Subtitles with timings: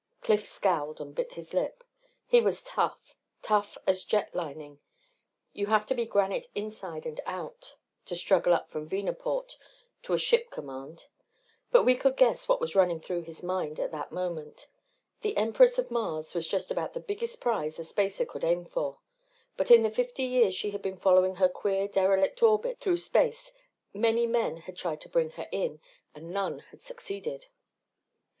[0.21, 1.83] Cliff scowled and bit his lip.
[2.25, 4.79] He was tough, tough as jet lining
[5.53, 7.75] you have to be granite inside and out
[8.05, 9.57] to struggle up from Venaport
[10.01, 11.05] to a ship command.
[11.69, 14.65] But we could guess what was running through his mind at that moment.
[15.21, 18.97] The Empress of Mars was just about the biggest prize a spacer could aim for.
[19.55, 23.53] But in the fifty years she had been following her queer derelict orbit through space
[23.93, 25.79] many men had tried to bring her in
[26.15, 27.49] and none had succeeded.